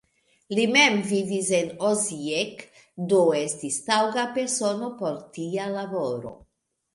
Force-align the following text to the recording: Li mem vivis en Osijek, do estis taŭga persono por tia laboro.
Li 0.59 0.63
mem 0.75 0.95
vivis 1.09 1.51
en 1.57 1.67
Osijek, 1.89 2.63
do 3.11 3.19
estis 3.41 3.77
taŭga 3.91 4.25
persono 4.39 4.91
por 5.03 5.21
tia 5.39 5.69
laboro. 5.77 6.35